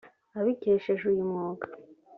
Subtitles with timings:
[0.39, 1.67] abikesheje uyu mwuga